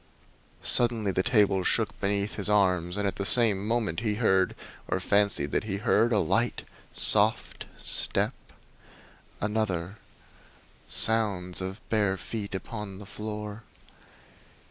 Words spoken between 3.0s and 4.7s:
at the same moment he heard,